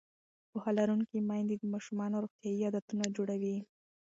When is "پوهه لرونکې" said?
0.49-1.17